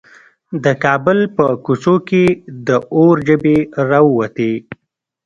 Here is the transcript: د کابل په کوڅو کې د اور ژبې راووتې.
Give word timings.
د 0.63 0.65
کابل 0.83 1.19
په 1.35 1.45
کوڅو 1.65 1.95
کې 2.07 2.23
د 2.67 2.69
اور 2.95 3.15
ژبې 3.27 3.57
راووتې. 3.89 4.53